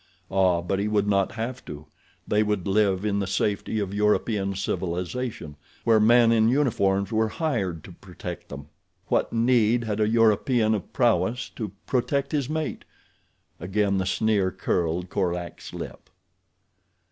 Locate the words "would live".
2.41-3.05